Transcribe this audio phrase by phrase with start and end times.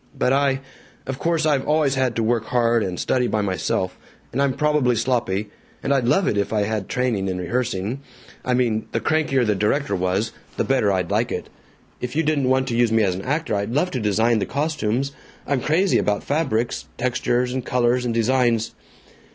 [0.17, 0.61] But I
[1.05, 3.99] Of course I've always had to work hard, and study by myself,
[4.33, 5.51] and I'm probably sloppy,
[5.83, 8.01] and I'd love it if I had training in rehearsing
[8.43, 11.49] I mean, the crankier the director was, the better I'd like it.
[11.99, 14.47] If you didn't want to use me as an actor, I'd love to design the
[14.47, 15.11] costumes.
[15.45, 18.71] I'm crazy about fabrics textures and colors and designs."